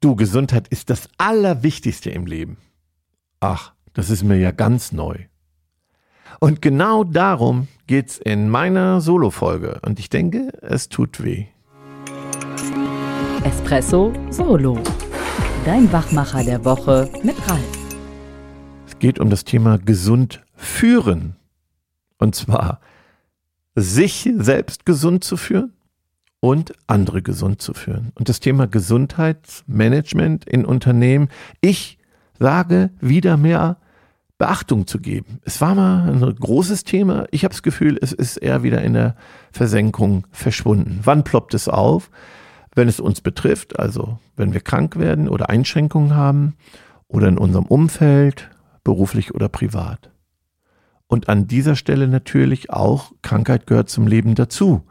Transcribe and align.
Du, 0.00 0.14
Gesundheit 0.14 0.68
ist 0.68 0.90
das 0.90 1.08
Allerwichtigste 1.18 2.10
im 2.10 2.24
Leben. 2.24 2.56
Ach, 3.40 3.72
das 3.94 4.10
ist 4.10 4.22
mir 4.22 4.36
ja 4.36 4.52
ganz 4.52 4.92
neu. 4.92 5.16
Und 6.38 6.62
genau 6.62 7.02
darum 7.02 7.66
geht's 7.88 8.16
in 8.16 8.48
meiner 8.48 9.00
Solo-Folge. 9.00 9.80
Und 9.84 9.98
ich 9.98 10.08
denke, 10.08 10.52
es 10.62 10.88
tut 10.88 11.24
weh. 11.24 11.46
Espresso 13.42 14.12
Solo. 14.30 14.78
Dein 15.64 15.92
Wachmacher 15.92 16.44
der 16.44 16.64
Woche 16.64 17.10
mit 17.24 17.34
Ralf. 17.48 17.88
Es 18.86 19.00
geht 19.00 19.18
um 19.18 19.30
das 19.30 19.42
Thema 19.42 19.78
gesund 19.78 20.44
führen. 20.54 21.34
Und 22.18 22.36
zwar 22.36 22.78
sich 23.74 24.30
selbst 24.36 24.86
gesund 24.86 25.24
zu 25.24 25.36
führen 25.36 25.72
und 26.40 26.72
andere 26.86 27.22
gesund 27.22 27.60
zu 27.60 27.74
führen. 27.74 28.12
Und 28.14 28.28
das 28.28 28.40
Thema 28.40 28.66
Gesundheitsmanagement 28.66 30.44
in 30.44 30.64
Unternehmen, 30.64 31.28
ich 31.60 31.98
sage 32.38 32.90
wieder 33.00 33.36
mehr 33.36 33.78
Beachtung 34.38 34.86
zu 34.86 35.00
geben. 35.00 35.40
Es 35.44 35.60
war 35.60 35.74
mal 35.74 36.08
ein 36.08 36.20
großes 36.20 36.84
Thema. 36.84 37.26
Ich 37.32 37.42
habe 37.42 37.52
das 37.52 37.64
Gefühl, 37.64 37.98
es 38.00 38.12
ist 38.12 38.36
eher 38.36 38.62
wieder 38.62 38.82
in 38.82 38.92
der 38.92 39.16
Versenkung 39.50 40.28
verschwunden. 40.30 41.00
Wann 41.02 41.24
ploppt 41.24 41.54
es 41.54 41.68
auf? 41.68 42.10
Wenn 42.74 42.86
es 42.86 43.00
uns 43.00 43.20
betrifft, 43.20 43.80
also 43.80 44.20
wenn 44.36 44.52
wir 44.52 44.60
krank 44.60 44.96
werden 44.96 45.28
oder 45.28 45.50
Einschränkungen 45.50 46.14
haben 46.14 46.54
oder 47.08 47.26
in 47.26 47.36
unserem 47.36 47.66
Umfeld, 47.66 48.48
beruflich 48.84 49.34
oder 49.34 49.48
privat. 49.48 50.10
Und 51.08 51.28
an 51.28 51.48
dieser 51.48 51.74
Stelle 51.74 52.06
natürlich 52.06 52.70
auch, 52.70 53.12
Krankheit 53.22 53.66
gehört 53.66 53.88
zum 53.88 54.06
Leben 54.06 54.36
dazu. 54.36 54.84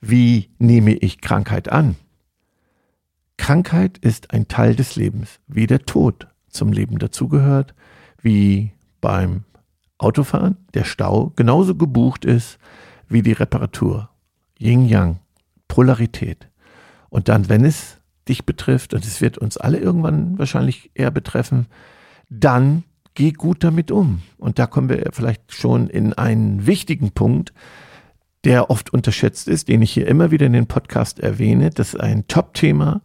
Wie 0.00 0.50
nehme 0.58 0.94
ich 0.94 1.20
Krankheit 1.20 1.70
an? 1.70 1.96
Krankheit 3.36 3.98
ist 3.98 4.32
ein 4.32 4.48
Teil 4.48 4.74
des 4.74 4.96
Lebens, 4.96 5.40
wie 5.46 5.66
der 5.66 5.80
Tod 5.80 6.26
zum 6.48 6.72
Leben 6.72 6.98
dazugehört, 6.98 7.74
wie 8.20 8.72
beim 9.00 9.44
Autofahren 9.98 10.56
der 10.74 10.84
Stau 10.84 11.32
genauso 11.36 11.74
gebucht 11.74 12.24
ist 12.24 12.58
wie 13.08 13.22
die 13.22 13.32
Reparatur. 13.32 14.10
Yin-Yang, 14.58 15.20
Polarität. 15.68 16.48
Und 17.08 17.28
dann, 17.28 17.48
wenn 17.48 17.64
es 17.64 17.98
dich 18.28 18.44
betrifft, 18.44 18.94
und 18.94 19.04
es 19.04 19.20
wird 19.20 19.38
uns 19.38 19.56
alle 19.56 19.78
irgendwann 19.78 20.38
wahrscheinlich 20.38 20.90
eher 20.94 21.10
betreffen, 21.10 21.66
dann 22.28 22.82
geh 23.14 23.32
gut 23.32 23.62
damit 23.62 23.90
um. 23.90 24.22
Und 24.38 24.58
da 24.58 24.66
kommen 24.66 24.88
wir 24.88 25.10
vielleicht 25.12 25.52
schon 25.52 25.88
in 25.88 26.12
einen 26.12 26.66
wichtigen 26.66 27.12
Punkt, 27.12 27.52
der 28.46 28.70
oft 28.70 28.92
unterschätzt 28.92 29.48
ist, 29.48 29.66
den 29.66 29.82
ich 29.82 29.90
hier 29.90 30.06
immer 30.06 30.30
wieder 30.30 30.46
in 30.46 30.52
den 30.52 30.68
Podcast 30.68 31.18
erwähne. 31.18 31.70
Das 31.70 31.94
ist 31.94 32.00
ein 32.00 32.28
Top-Thema, 32.28 33.02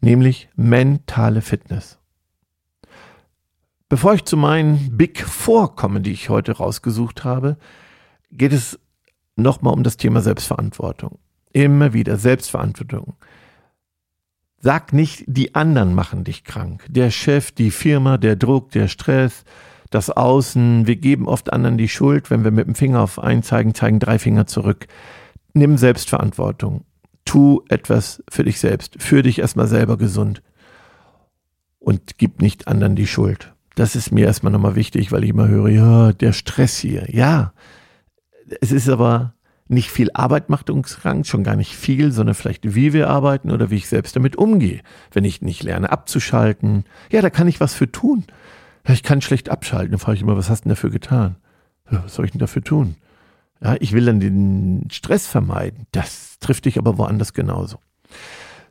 nämlich 0.00 0.48
mentale 0.56 1.42
Fitness. 1.42 1.98
Bevor 3.88 4.14
ich 4.14 4.24
zu 4.24 4.36
meinen 4.36 4.96
Big 4.96 5.20
Four 5.20 5.76
komme, 5.76 6.00
die 6.00 6.10
ich 6.10 6.28
heute 6.28 6.56
rausgesucht 6.56 7.22
habe, 7.22 7.56
geht 8.32 8.52
es 8.52 8.80
nochmal 9.36 9.74
um 9.74 9.84
das 9.84 9.96
Thema 9.96 10.22
Selbstverantwortung. 10.22 11.20
Immer 11.52 11.92
wieder 11.92 12.16
Selbstverantwortung. 12.16 13.14
Sag 14.58 14.92
nicht, 14.92 15.22
die 15.28 15.54
anderen 15.54 15.94
machen 15.94 16.24
dich 16.24 16.42
krank. 16.42 16.84
Der 16.88 17.12
Chef, 17.12 17.52
die 17.52 17.70
Firma, 17.70 18.18
der 18.18 18.34
Druck, 18.34 18.72
der 18.72 18.88
Stress, 18.88 19.44
das 19.90 20.10
Außen. 20.10 20.86
Wir 20.86 20.96
geben 20.96 21.28
oft 21.28 21.52
anderen 21.52 21.78
die 21.78 21.88
Schuld. 21.88 22.30
Wenn 22.30 22.44
wir 22.44 22.50
mit 22.50 22.66
dem 22.66 22.74
Finger 22.74 23.00
auf 23.02 23.18
einen 23.18 23.42
zeigen, 23.42 23.74
zeigen 23.74 23.98
drei 23.98 24.18
Finger 24.18 24.46
zurück. 24.46 24.86
Nimm 25.52 25.76
Selbstverantwortung. 25.76 26.84
Tu 27.24 27.62
etwas 27.68 28.22
für 28.30 28.44
dich 28.44 28.60
selbst. 28.60 29.02
Für 29.02 29.22
dich 29.22 29.40
erstmal 29.40 29.66
selber 29.66 29.98
gesund. 29.98 30.42
Und 31.78 32.18
gib 32.18 32.40
nicht 32.40 32.68
anderen 32.68 32.96
die 32.96 33.06
Schuld. 33.06 33.52
Das 33.74 33.96
ist 33.96 34.10
mir 34.12 34.26
erstmal 34.26 34.52
nochmal 34.52 34.76
wichtig, 34.76 35.12
weil 35.12 35.24
ich 35.24 35.30
immer 35.30 35.48
höre, 35.48 35.68
ja, 35.68 36.12
der 36.12 36.32
Stress 36.32 36.78
hier. 36.78 37.06
Ja, 37.08 37.52
es 38.60 38.72
ist 38.72 38.88
aber 38.88 39.34
nicht 39.70 39.90
viel 39.90 40.10
Arbeit 40.12 40.50
macht 40.50 40.68
uns 40.68 40.98
krank, 40.98 41.26
schon 41.26 41.44
gar 41.44 41.54
nicht 41.54 41.76
viel, 41.76 42.10
sondern 42.10 42.34
vielleicht 42.34 42.74
wie 42.74 42.92
wir 42.92 43.08
arbeiten 43.08 43.52
oder 43.52 43.70
wie 43.70 43.76
ich 43.76 43.88
selbst 43.88 44.16
damit 44.16 44.34
umgehe. 44.34 44.80
Wenn 45.12 45.24
ich 45.24 45.42
nicht 45.42 45.62
lerne 45.62 45.92
abzuschalten, 45.92 46.84
ja, 47.12 47.22
da 47.22 47.30
kann 47.30 47.46
ich 47.46 47.60
was 47.60 47.72
für 47.72 47.90
tun. 47.90 48.24
Ja, 48.86 48.94
ich 48.94 49.02
kann 49.02 49.20
schlecht 49.20 49.48
abschalten. 49.48 49.90
Dann 49.90 50.00
frage 50.00 50.16
ich 50.16 50.22
immer, 50.22 50.36
was 50.36 50.50
hast 50.50 50.60
du 50.60 50.64
denn 50.64 50.70
dafür 50.70 50.90
getan? 50.90 51.36
Ja, 51.90 52.04
was 52.04 52.14
soll 52.14 52.24
ich 52.24 52.30
denn 52.30 52.40
dafür 52.40 52.62
tun? 52.62 52.96
Ja, 53.62 53.76
ich 53.80 53.92
will 53.92 54.06
dann 54.06 54.20
den 54.20 54.88
Stress 54.90 55.26
vermeiden. 55.26 55.86
Das 55.92 56.38
trifft 56.38 56.64
dich 56.64 56.78
aber 56.78 56.98
woanders 56.98 57.34
genauso. 57.34 57.78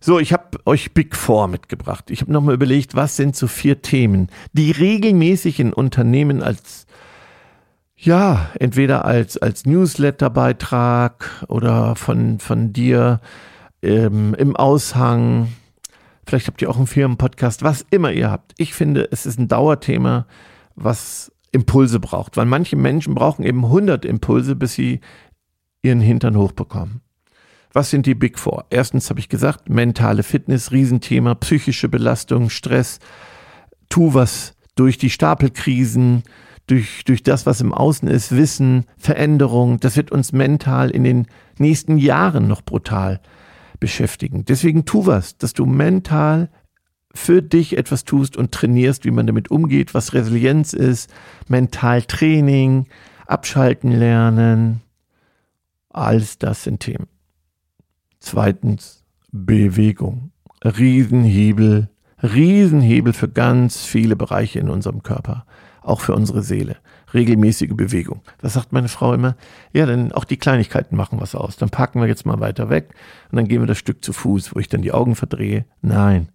So, 0.01 0.17
ich 0.19 0.31
habe 0.31 0.59
euch 0.65 0.93
Big 0.93 1.15
Four 1.15 1.47
mitgebracht. 1.47 2.09
Ich 2.09 2.21
habe 2.21 2.31
nochmal 2.31 2.55
überlegt, 2.55 2.95
was 2.95 3.17
sind 3.17 3.35
so 3.35 3.47
vier 3.47 3.81
Themen, 3.81 4.29
die 4.53 4.71
regelmäßig 4.71 5.59
in 5.59 5.73
Unternehmen 5.73 6.41
als 6.41 6.87
ja, 8.01 8.49
entweder 8.57 9.03
als, 9.03 9.37
als 9.37 9.65
Newsletter-Beitrag 9.65 11.45
oder 11.49 11.97
von, 11.97 12.39
von 12.39 12.71
dir 12.71 13.19
ähm, 13.81 14.33
im 14.35 14.55
Aushang. 14.55 15.49
Vielleicht 16.29 16.45
habt 16.45 16.61
ihr 16.61 16.69
auch 16.69 16.77
einen 16.77 16.85
Firmenpodcast, 16.85 17.63
was 17.63 17.83
immer 17.89 18.11
ihr 18.11 18.29
habt. 18.29 18.53
Ich 18.57 18.75
finde, 18.75 19.09
es 19.11 19.25
ist 19.25 19.39
ein 19.39 19.47
Dauerthema, 19.47 20.27
was 20.75 21.31
Impulse 21.51 21.99
braucht, 21.99 22.37
weil 22.37 22.45
manche 22.45 22.75
Menschen 22.75 23.15
brauchen 23.15 23.43
eben 23.43 23.65
100 23.65 24.05
Impulse, 24.05 24.55
bis 24.55 24.75
sie 24.75 24.99
ihren 25.81 26.01
Hintern 26.01 26.37
hochbekommen. 26.37 27.01
Was 27.73 27.89
sind 27.89 28.05
die 28.05 28.13
Big 28.13 28.37
Four? 28.37 28.65
Erstens 28.69 29.09
habe 29.09 29.19
ich 29.19 29.27
gesagt, 29.27 29.69
mentale 29.69 30.21
Fitness, 30.21 30.71
Riesenthema, 30.71 31.33
psychische 31.33 31.89
Belastung, 31.89 32.51
Stress, 32.51 32.99
tu 33.89 34.13
was 34.13 34.53
durch 34.75 34.99
die 34.99 35.09
Stapelkrisen, 35.09 36.21
durch, 36.67 37.05
durch 37.05 37.23
das, 37.23 37.47
was 37.47 37.59
im 37.59 37.73
Außen 37.73 38.07
ist, 38.07 38.37
Wissen, 38.37 38.85
Veränderung, 38.99 39.79
das 39.79 39.97
wird 39.97 40.11
uns 40.11 40.31
mental 40.31 40.91
in 40.91 41.03
den 41.03 41.25
nächsten 41.57 41.97
Jahren 41.97 42.47
noch 42.47 42.61
brutal 42.61 43.19
beschäftigen. 43.79 44.45
Deswegen 44.45 44.85
tu 44.85 45.05
was, 45.05 45.37
dass 45.37 45.53
du 45.53 45.65
mental 45.65 46.49
für 47.13 47.41
dich 47.41 47.77
etwas 47.77 48.05
tust 48.05 48.37
und 48.37 48.51
trainierst, 48.51 49.05
wie 49.05 49.11
man 49.11 49.27
damit 49.27 49.49
umgeht, 49.51 49.93
was 49.93 50.13
Resilienz 50.13 50.73
ist, 50.73 51.11
Mentaltraining, 51.47 52.87
abschalten 53.25 53.91
lernen. 53.91 54.81
Alles 55.89 56.37
das 56.37 56.63
sind 56.63 56.81
Themen. 56.81 57.07
Zweitens 58.19 59.03
Bewegung. 59.31 60.31
Riesenhebel, 60.63 61.89
Riesenhebel 62.21 63.13
für 63.13 63.29
ganz 63.29 63.83
viele 63.83 64.15
Bereiche 64.15 64.59
in 64.59 64.69
unserem 64.69 65.03
Körper, 65.03 65.45
auch 65.81 66.01
für 66.01 66.13
unsere 66.13 66.43
Seele. 66.43 66.77
Regelmäßige 67.13 67.71
Bewegung. 67.73 68.21
Was 68.41 68.53
sagt 68.53 68.71
meine 68.71 68.87
Frau 68.87 69.13
immer? 69.13 69.35
Ja, 69.73 69.85
dann 69.85 70.11
auch 70.11 70.25
die 70.25 70.37
Kleinigkeiten 70.37 70.95
machen 70.95 71.19
was 71.19 71.35
aus. 71.35 71.57
Dann 71.57 71.69
packen 71.69 72.01
wir 72.01 72.07
jetzt 72.07 72.25
mal 72.25 72.39
weiter 72.39 72.69
weg 72.69 72.89
und 73.31 73.37
dann 73.37 73.47
gehen 73.47 73.61
wir 73.61 73.67
das 73.67 73.77
Stück 73.77 74.03
zu 74.03 74.13
Fuß, 74.13 74.55
wo 74.55 74.59
ich 74.59 74.69
dann 74.69 74.81
die 74.81 74.91
Augen 74.91 75.15
verdrehe. 75.15 75.65
Nein, 75.81 76.29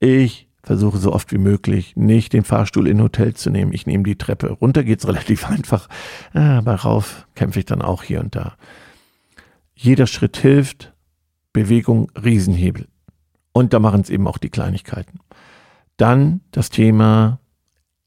ich 0.00 0.48
versuche 0.62 0.98
so 0.98 1.12
oft 1.12 1.32
wie 1.32 1.38
möglich 1.38 1.96
nicht 1.96 2.32
den 2.34 2.44
Fahrstuhl 2.44 2.88
in 2.88 3.02
Hotel 3.02 3.34
zu 3.34 3.48
nehmen. 3.50 3.72
Ich 3.72 3.86
nehme 3.86 4.04
die 4.04 4.16
Treppe. 4.16 4.50
Runter 4.50 4.84
geht's 4.84 5.06
relativ 5.06 5.46
einfach, 5.48 5.88
aber 6.34 6.74
rauf 6.74 7.26
kämpfe 7.34 7.60
ich 7.60 7.66
dann 7.66 7.82
auch 7.82 8.02
hier 8.02 8.20
und 8.20 8.36
da. 8.36 8.56
Jeder 9.74 10.06
Schritt 10.06 10.36
hilft 10.36 10.92
Bewegung 11.52 12.10
Riesenhebel. 12.22 12.88
Und 13.52 13.72
da 13.72 13.78
machen 13.78 14.02
es 14.02 14.10
eben 14.10 14.28
auch 14.28 14.38
die 14.38 14.50
Kleinigkeiten. 14.50 15.20
Dann 15.96 16.42
das 16.50 16.70
Thema 16.70 17.40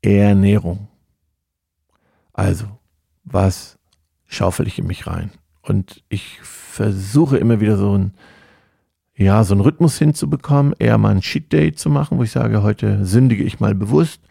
Ernährung. 0.02 0.88
Also, 2.34 2.66
was 3.24 3.78
schaufel 4.26 4.68
ich 4.68 4.80
in 4.80 4.88
mich 4.88 5.08
rein? 5.08 5.32
Und 5.62 6.04
ich 6.10 6.40
versuche 6.42 7.38
immer 7.38 7.60
wieder 7.60 7.78
so 7.78 7.98
ein, 7.98 8.14
ja, 9.16 9.44
so 9.44 9.54
einen 9.54 9.62
Rhythmus 9.62 9.98
hinzubekommen, 9.98 10.74
eher 10.80 10.98
mal 10.98 11.10
ein 11.10 11.22
Cheat 11.22 11.52
Day 11.54 11.74
zu 11.74 11.90
machen, 11.90 12.18
wo 12.18 12.24
ich 12.24 12.32
sage, 12.32 12.64
heute 12.64 13.06
sündige 13.06 13.44
ich 13.44 13.60
mal 13.60 13.76
bewusst 13.76 14.22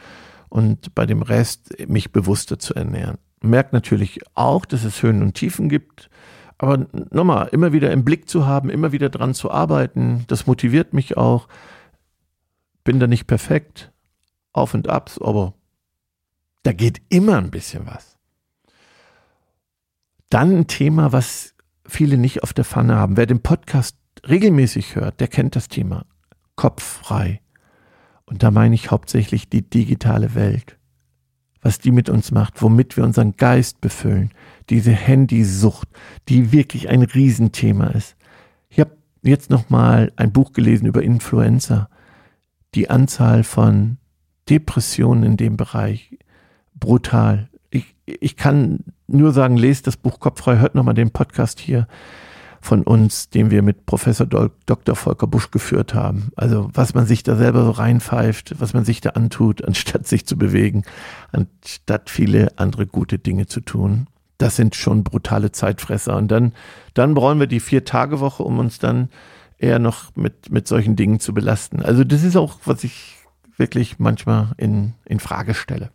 und 0.49 0.95
bei 0.95 1.07
dem 1.07 1.23
Rest 1.23 1.89
mich 1.89 2.13
bewusster 2.13 2.59
zu 2.59 2.75
ernähren. 2.75 3.19
Merkt 3.43 3.73
natürlich 3.73 4.21
auch, 4.35 4.65
dass 4.65 4.85
es 4.85 5.03
Höhen 5.03 5.23
und 5.23 5.35
Tiefen 5.35 5.69
gibt. 5.69 6.11
Aber 6.59 6.87
nochmal, 7.11 7.49
immer 7.53 7.73
wieder 7.73 7.91
im 7.91 8.05
Blick 8.05 8.29
zu 8.29 8.47
haben, 8.47 8.69
immer 8.69 8.93
wieder 8.93 9.09
dran 9.09 9.33
zu 9.33 9.51
arbeiten, 9.51 10.25
das 10.27 10.47
motiviert 10.47 10.93
mich 10.93 11.17
auch. 11.17 11.49
Bin 12.85 13.01
da 13.01 13.07
nicht 13.07 13.27
perfekt, 13.27 13.93
auf 14.53 14.75
und 14.75 14.89
abs, 14.89 15.19
aber 15.19 15.55
da 16.63 16.73
geht 16.73 17.01
immer 17.09 17.39
ein 17.39 17.51
bisschen 17.51 17.87
was. 17.87 18.19
Dann 20.29 20.57
ein 20.57 20.67
Thema, 20.67 21.13
was 21.13 21.55
viele 21.87 22.17
nicht 22.17 22.43
auf 22.43 22.53
der 22.53 22.65
Pfanne 22.65 22.97
haben. 22.97 23.17
Wer 23.17 23.27
den 23.27 23.43
Podcast 23.43 23.97
regelmäßig 24.29 24.95
hört, 24.95 25.21
der 25.21 25.29
kennt 25.29 25.57
das 25.57 25.69
Thema. 25.69 26.07
Kopf 26.57 26.83
frei. 26.83 27.41
Und 28.27 28.43
da 28.43 28.51
meine 28.51 28.75
ich 28.75 28.91
hauptsächlich 28.91 29.49
die 29.49 29.69
digitale 29.69 30.35
Welt. 30.35 30.79
Was 31.63 31.79
die 31.79 31.91
mit 31.91 32.09
uns 32.09 32.31
macht, 32.31 32.63
womit 32.63 32.97
wir 32.97 33.05
unseren 33.05 33.37
Geist 33.37 33.81
befüllen, 33.81 34.31
diese 34.71 34.93
Handysucht, 34.93 35.89
die 36.29 36.53
wirklich 36.53 36.89
ein 36.89 37.03
Riesenthema 37.03 37.89
ist. 37.89 38.17
Ich 38.69 38.79
habe 38.81 38.97
jetzt 39.23 39.51
noch 39.51 39.69
mal 39.69 40.13
ein 40.17 40.33
Buch 40.33 40.53
gelesen 40.53 40.87
über 40.87 41.03
Influencer. 41.03 41.89
die 42.77 42.89
Anzahl 42.89 43.43
von 43.43 43.99
Depressionen 44.49 45.25
in 45.25 45.37
dem 45.37 45.57
Bereich 45.57 46.17
brutal. 46.81 47.49
Ich, 47.71 47.95
ich 48.07 48.37
kann 48.37 48.81
nur 49.07 49.33
sagen, 49.33 49.57
lest 49.57 49.87
das 49.87 49.97
Buch 49.97 50.19
Kopffrei, 50.21 50.59
hört 50.59 50.75
nochmal 50.75 50.95
den 50.95 51.11
Podcast 51.11 51.61
hier 51.61 51.87
von 52.61 52.83
uns, 52.83 53.31
den 53.31 53.51
wir 53.51 53.63
mit 53.63 53.87
Professor 53.87 54.27
Dr. 54.27 54.95
Volker 54.95 55.27
Busch 55.27 55.51
geführt 55.51 55.95
haben. 55.95 56.31
Also 56.37 56.69
was 56.75 56.95
man 56.95 57.07
sich 57.07 57.23
da 57.23 57.37
selber 57.37 57.65
so 57.65 57.71
reinpfeift, 57.71 58.61
was 58.61 58.75
man 58.75 58.85
sich 58.85 59.01
da 59.01 59.11
antut, 59.11 59.65
anstatt 59.67 60.07
sich 60.07 60.27
zu 60.27 60.37
bewegen, 60.37 60.85
anstatt 61.33 62.11
viele 62.11 62.59
andere 62.59 62.87
gute 62.87 63.19
Dinge 63.19 63.47
zu 63.47 63.61
tun. 63.61 64.07
Das 64.39 64.57
sind 64.57 64.75
schon 64.75 65.05
brutale 65.05 65.53
Zeitfresser. 65.53 66.17
Und 66.17 66.29
dann, 66.29 66.53
dann 66.95 67.15
brauchen 67.15 67.41
wir 67.41 67.47
die 67.47 67.61
Vier-Tage-Woche, 67.61 68.43
um 68.43 68.59
uns 68.59 68.79
dann 68.79 69.09
eher 69.59 69.79
noch 69.79 70.17
mit, 70.17 70.51
mit 70.51 70.67
solchen 70.67 70.97
Dingen 70.97 71.21
zu 71.21 71.35
belasten. 71.35 71.83
Also 71.83 72.05
das 72.05 72.25
ist 72.25 72.37
auch, 72.37 72.59
was 72.65 72.85
ich 72.85 73.19
wirklich 73.59 73.99
manchmal 73.99 74.53
in, 74.57 74.95
in 75.05 75.21
Frage 75.21 75.53
stelle. 75.53 75.91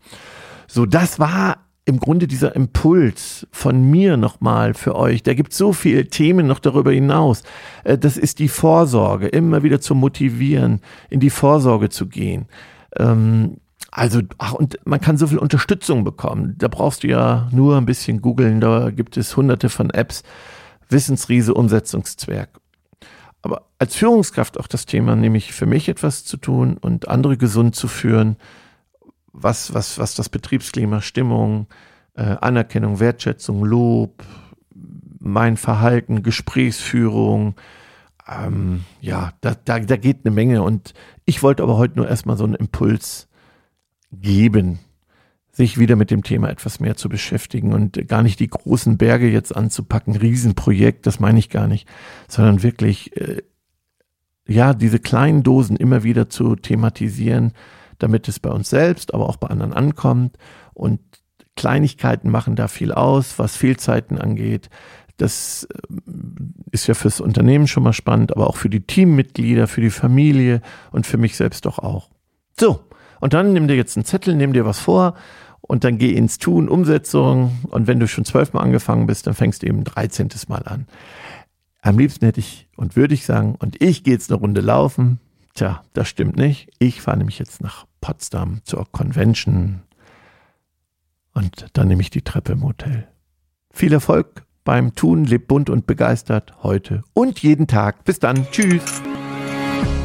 So, 0.67 0.85
das 0.85 1.19
war 1.19 1.57
im 1.85 1.99
Grunde 1.99 2.27
dieser 2.27 2.55
Impuls 2.55 3.47
von 3.51 3.89
mir 3.89 4.17
nochmal 4.17 4.73
für 4.73 4.95
euch, 4.95 5.21
da 5.21 5.35
gibt 5.35 5.53
so 5.53 5.71
viele 5.71 6.07
Themen 6.07 6.47
noch 6.47 6.59
darüber 6.59 6.91
hinaus. 6.91 7.43
Äh, 7.83 7.97
das 7.97 8.17
ist 8.17 8.39
die 8.39 8.47
Vorsorge, 8.47 9.27
immer 9.27 9.61
wieder 9.61 9.79
zu 9.79 9.93
motivieren, 9.93 10.81
in 11.09 11.19
die 11.19 11.29
Vorsorge 11.29 11.89
zu 11.89 12.07
gehen. 12.07 12.47
Ähm, 12.97 13.57
also, 13.91 14.21
ach, 14.39 14.53
und 14.53 14.77
man 14.83 14.99
kann 14.99 15.17
so 15.17 15.27
viel 15.27 15.37
Unterstützung 15.37 16.03
bekommen. 16.03 16.55
Da 16.57 16.67
brauchst 16.67 17.03
du 17.03 17.07
ja 17.07 17.47
nur 17.51 17.77
ein 17.77 17.85
bisschen 17.85 18.21
googeln, 18.21 18.59
da 18.59 18.89
gibt 18.89 19.15
es 19.15 19.37
hunderte 19.37 19.69
von 19.69 19.89
Apps. 19.91 20.23
Wissensriese, 20.89 21.53
Umsetzungszwerg. 21.53 22.49
Aber 23.41 23.67
als 23.79 23.95
Führungskraft 23.95 24.59
auch 24.59 24.67
das 24.67 24.85
Thema, 24.85 25.15
nämlich 25.15 25.53
für 25.53 25.65
mich 25.65 25.87
etwas 25.89 26.25
zu 26.25 26.37
tun 26.37 26.77
und 26.77 27.07
andere 27.07 27.37
gesund 27.37 27.75
zu 27.75 27.87
führen, 27.87 28.37
was, 29.35 29.73
was, 29.73 29.99
was 29.99 30.15
das 30.15 30.29
Betriebsklima, 30.29 31.01
Stimmung, 31.01 31.67
äh, 32.15 32.35
Anerkennung, 32.41 32.99
Wertschätzung, 32.99 33.63
Lob, 33.63 34.23
mein 35.19 35.57
Verhalten, 35.57 36.23
Gesprächsführung, 36.23 37.55
ähm, 38.27 38.85
ja, 39.01 39.33
da, 39.41 39.55
da, 39.65 39.79
da 39.79 39.97
geht 39.97 40.25
eine 40.25 40.33
Menge. 40.33 40.63
Und 40.63 40.93
ich 41.25 41.43
wollte 41.43 41.63
aber 41.63 41.77
heute 41.77 41.97
nur 41.97 42.07
erstmal 42.07 42.37
so 42.37 42.43
einen 42.43 42.55
Impuls 42.55 43.27
geben, 44.11 44.79
sich 45.51 45.77
wieder 45.77 45.95
mit 45.95 46.11
dem 46.11 46.23
Thema 46.23 46.49
etwas 46.49 46.79
mehr 46.79 46.95
zu 46.95 47.07
beschäftigen 47.07 47.73
und 47.73 48.07
gar 48.07 48.23
nicht 48.23 48.39
die 48.39 48.49
großen 48.49 48.97
Berge 48.97 49.29
jetzt 49.29 49.55
anzupacken, 49.55 50.15
Riesenprojekt, 50.15 51.05
das 51.05 51.19
meine 51.19 51.39
ich 51.39 51.49
gar 51.49 51.67
nicht, 51.67 51.87
sondern 52.27 52.61
wirklich, 52.61 53.15
äh, 53.15 53.41
ja, 54.47 54.73
diese 54.73 54.99
kleinen 54.99 55.43
Dosen 55.43 55.77
immer 55.77 56.03
wieder 56.03 56.29
zu 56.29 56.55
thematisieren, 56.55 57.53
damit 57.99 58.27
es 58.27 58.39
bei 58.39 58.49
uns 58.49 58.69
selbst, 58.69 59.13
aber 59.13 59.29
auch 59.29 59.37
bei 59.37 59.47
anderen 59.47 59.73
ankommt. 59.73 60.37
Und 60.73 60.99
Kleinigkeiten 61.55 62.29
machen 62.29 62.55
da 62.55 62.67
viel 62.67 62.91
aus, 62.91 63.39
was 63.39 63.55
Fehlzeiten 63.55 64.17
angeht. 64.19 64.69
Das 65.17 65.67
äh, 65.73 65.77
ist 66.71 66.87
ja 66.87 66.93
fürs 66.93 67.21
Unternehmen 67.21 67.67
schon 67.67 67.83
mal 67.83 67.93
spannend, 67.93 68.35
aber 68.35 68.47
auch 68.47 68.57
für 68.57 68.69
die 68.69 68.81
Teammitglieder, 68.81 69.67
für 69.67 69.81
die 69.81 69.89
Familie 69.89 70.61
und 70.91 71.07
für 71.07 71.17
mich 71.17 71.37
selbst 71.37 71.65
doch 71.65 71.79
auch. 71.79 72.09
So, 72.59 72.81
und 73.21 73.33
dann 73.33 73.53
nimm 73.53 73.67
dir 73.67 73.75
jetzt 73.75 73.97
einen 73.97 74.05
Zettel, 74.05 74.35
nimm 74.35 74.53
dir 74.53 74.65
was 74.65 74.79
vor 74.79 75.15
und 75.61 75.83
dann 75.83 75.97
geh 75.97 76.11
ins 76.11 76.37
Tun, 76.37 76.69
Umsetzung. 76.69 77.57
Und 77.69 77.87
wenn 77.87 77.99
du 77.99 78.07
schon 78.07 78.25
zwölfmal 78.25 78.63
angefangen 78.63 79.07
bist, 79.07 79.27
dann 79.27 79.33
fängst 79.33 79.63
du 79.63 79.67
eben 79.67 79.83
13. 79.83 80.29
Mal 80.47 80.63
an. 80.63 80.87
Am 81.81 81.97
liebsten 81.97 82.25
hätte 82.25 82.39
ich 82.39 82.67
und 82.75 82.95
würde 82.95 83.13
ich 83.13 83.25
sagen, 83.25 83.55
und 83.59 83.81
ich 83.81 84.03
gehe 84.03 84.13
jetzt 84.13 84.31
eine 84.31 84.39
Runde 84.39 84.61
laufen. 84.61 85.19
Tja, 85.55 85.83
das 85.93 86.09
stimmt 86.09 86.35
nicht. 86.35 86.69
Ich 86.79 87.01
fahre 87.01 87.17
nämlich 87.17 87.39
jetzt 87.39 87.61
nach 87.61 87.85
Potsdam 88.01 88.59
zur 88.65 88.85
Convention 88.91 89.81
und 91.33 91.65
dann 91.73 91.87
nehme 91.87 92.01
ich 92.01 92.09
die 92.09 92.21
Treppe 92.21 92.53
im 92.53 92.63
Hotel. 92.63 93.07
Viel 93.71 93.93
Erfolg 93.93 94.45
beim 94.65 94.95
Tun, 94.95 95.23
leb 95.23 95.47
bunt 95.47 95.69
und 95.69 95.87
begeistert 95.87 96.63
heute 96.63 97.03
und 97.13 97.39
jeden 97.39 97.67
Tag. 97.67 98.03
Bis 98.03 98.19
dann. 98.19 98.47
Tschüss. 98.51 99.01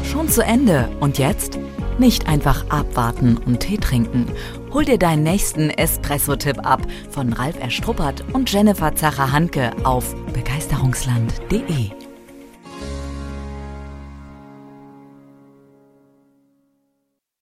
Schon 0.03 0.29
zu 0.29 0.43
Ende. 0.43 0.89
Und 0.99 1.17
jetzt? 1.17 1.59
Nicht 1.99 2.27
einfach 2.27 2.69
abwarten 2.69 3.37
und 3.37 3.59
Tee 3.59 3.77
trinken. 3.77 4.27
Hol 4.71 4.85
dir 4.85 4.97
deinen 4.97 5.23
nächsten 5.23 5.69
Espresso-Tipp 5.69 6.65
ab 6.65 6.81
von 7.09 7.33
Ralf 7.33 7.59
Erstruppert 7.59 8.23
und 8.33 8.51
Jennifer 8.51 8.95
Zacher-Hanke 8.95 9.71
auf 9.83 10.15
begeisterungsland.de. 10.33 12.00